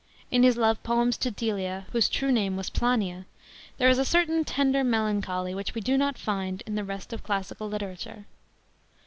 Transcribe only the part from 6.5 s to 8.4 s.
in the rest of classical literature.